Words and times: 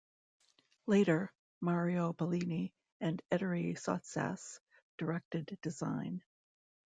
Later, 0.87 1.31
Mario 1.59 2.11
Bellini 2.13 2.73
and 3.01 3.21
Ettore 3.31 3.75
Sottsass 3.75 4.59
directed 4.97 5.59
design. 5.61 6.23